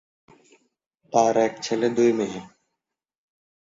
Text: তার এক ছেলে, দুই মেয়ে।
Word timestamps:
তার 1.13 1.35
এক 1.37 1.53
ছেলে, 1.61 1.87
দুই 1.89 2.11
মেয়ে। 2.13 2.41